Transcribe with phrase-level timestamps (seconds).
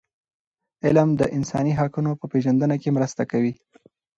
[0.85, 3.53] علم د انساني حقونو په پېژندنه کي مرسته کوي.